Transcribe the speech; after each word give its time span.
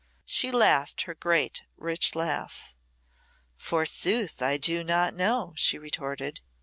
She 0.25 0.49
laughed 0.51 1.03
her 1.03 1.13
great 1.13 1.63
rich 1.77 2.15
laugh. 2.15 2.75
"Forsooth, 3.55 4.41
I 4.41 4.57
do 4.57 4.83
not 4.83 5.13
know," 5.13 5.53
she 5.55 5.77
retorted. 5.77 6.41